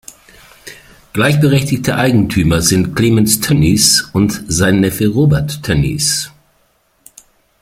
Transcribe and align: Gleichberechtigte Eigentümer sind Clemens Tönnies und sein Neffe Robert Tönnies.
Gleichberechtigte 1.13 1.95
Eigentümer 1.95 2.63
sind 2.63 2.95
Clemens 2.95 3.39
Tönnies 3.39 4.01
und 4.13 4.43
sein 4.47 4.79
Neffe 4.79 5.05
Robert 5.09 5.61
Tönnies. 5.61 6.31